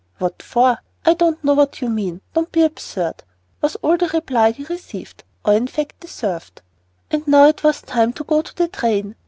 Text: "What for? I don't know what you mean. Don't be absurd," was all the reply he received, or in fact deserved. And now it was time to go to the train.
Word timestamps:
"What 0.17 0.41
for? 0.41 0.79
I 1.05 1.13
don't 1.13 1.43
know 1.43 1.53
what 1.53 1.79
you 1.79 1.87
mean. 1.87 2.21
Don't 2.33 2.51
be 2.51 2.63
absurd," 2.63 3.21
was 3.61 3.75
all 3.83 3.97
the 3.97 4.07
reply 4.07 4.49
he 4.49 4.63
received, 4.63 5.23
or 5.45 5.53
in 5.53 5.67
fact 5.67 5.99
deserved. 5.99 6.63
And 7.11 7.27
now 7.27 7.45
it 7.45 7.63
was 7.63 7.83
time 7.83 8.11
to 8.13 8.23
go 8.23 8.41
to 8.41 8.55
the 8.55 8.67
train. 8.67 9.15